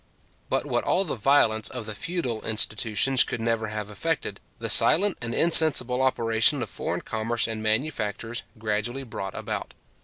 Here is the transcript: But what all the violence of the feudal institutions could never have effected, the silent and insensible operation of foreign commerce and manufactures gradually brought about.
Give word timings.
But 0.49 0.65
what 0.65 0.83
all 0.83 1.05
the 1.05 1.13
violence 1.13 1.69
of 1.69 1.85
the 1.85 1.93
feudal 1.93 2.41
institutions 2.43 3.23
could 3.23 3.39
never 3.39 3.67
have 3.67 3.91
effected, 3.91 4.39
the 4.57 4.67
silent 4.67 5.15
and 5.21 5.35
insensible 5.35 6.01
operation 6.01 6.63
of 6.63 6.71
foreign 6.71 7.01
commerce 7.01 7.47
and 7.47 7.61
manufactures 7.61 8.41
gradually 8.57 9.03
brought 9.03 9.35
about. 9.35 9.75